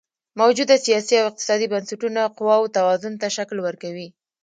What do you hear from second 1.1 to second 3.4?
او اقتصادي بنسټونه قواوو توازن ته